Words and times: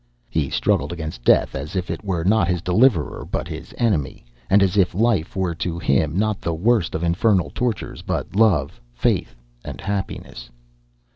He 0.31 0.49
struggled 0.49 0.91
against 0.91 1.23
death 1.23 1.53
as 1.53 1.75
if 1.75 1.91
it 1.91 2.03
were 2.03 2.23
not 2.23 2.47
his 2.47 2.63
deliverer, 2.63 3.23
but 3.29 3.47
his 3.47 3.71
enemy; 3.77 4.25
and 4.49 4.63
as 4.63 4.75
if 4.75 4.95
life 4.95 5.35
were 5.35 5.53
to 5.53 5.77
him 5.77 6.17
not 6.17 6.41
the 6.41 6.55
worst 6.55 6.95
of 6.95 7.03
infernal 7.03 7.51
tortures 7.53 8.01
but 8.01 8.35
love, 8.35 8.81
faith, 8.95 9.35
and 9.63 9.79
happiness. 9.79 10.49